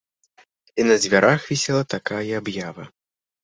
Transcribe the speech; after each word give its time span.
І 0.79 0.85
на 0.87 0.95
дзвярах 1.03 1.47
вісела 1.51 1.83
такая 1.97 2.25
аб'ява. 2.41 2.91